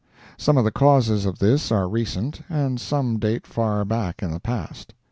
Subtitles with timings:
[0.35, 4.39] Some of the causes of this are recent, and some date far back in the
[4.39, 4.95] past.